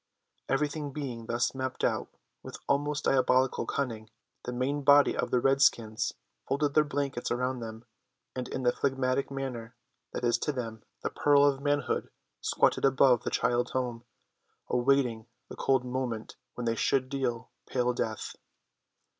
[0.49, 2.09] Everything being thus mapped out
[2.41, 4.09] with almost diabolical cunning,
[4.45, 6.11] the main body of the redskins
[6.47, 7.85] folded their blankets around them,
[8.35, 9.75] and in the phlegmatic manner
[10.11, 12.09] that is to them, the pearl of manhood
[12.41, 14.03] squatted above the children's home,
[14.69, 18.33] awaiting the cold moment when they should deal pale death.